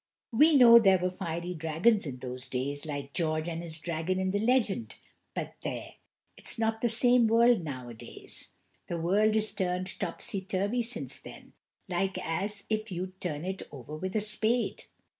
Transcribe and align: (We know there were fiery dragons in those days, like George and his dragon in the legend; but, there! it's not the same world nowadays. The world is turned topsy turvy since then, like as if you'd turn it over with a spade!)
(We 0.31 0.55
know 0.55 0.79
there 0.79 0.97
were 0.97 1.11
fiery 1.11 1.53
dragons 1.53 2.07
in 2.07 2.17
those 2.17 2.49
days, 2.49 2.87
like 2.87 3.13
George 3.13 3.47
and 3.47 3.61
his 3.61 3.77
dragon 3.77 4.19
in 4.19 4.31
the 4.31 4.39
legend; 4.39 4.95
but, 5.35 5.53
there! 5.61 5.93
it's 6.35 6.57
not 6.57 6.81
the 6.81 6.89
same 6.89 7.27
world 7.27 7.63
nowadays. 7.63 8.49
The 8.87 8.97
world 8.97 9.35
is 9.35 9.51
turned 9.53 9.99
topsy 9.99 10.41
turvy 10.41 10.81
since 10.81 11.19
then, 11.19 11.53
like 11.87 12.17
as 12.17 12.63
if 12.67 12.91
you'd 12.91 13.21
turn 13.21 13.45
it 13.45 13.61
over 13.71 13.95
with 13.95 14.15
a 14.15 14.21
spade!) 14.21 14.85